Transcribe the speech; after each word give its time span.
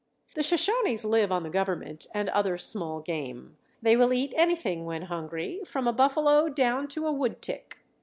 The 0.33 0.41
Shoshones 0.41 1.05
live 1.07 1.31
on 1.31 1.43
the 1.43 1.51
government 1.51 2.07
and 2.11 2.27
other 2.29 2.57
small 2.57 3.01
game. 3.01 3.57
They 3.83 3.95
will 3.95 4.13
eat 4.13 4.33
anything 4.35 4.83
when 4.87 5.03
hungry, 5.03 5.61
from 5.63 5.87
a 5.87 5.93
buffalo 5.93 6.49
down 6.49 6.87
to 6.87 7.05
a 7.05 7.11
woodtick. 7.13 7.77